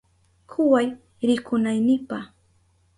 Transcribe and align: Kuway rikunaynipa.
Kuway 0.49 0.87
rikunaynipa. 1.27 2.17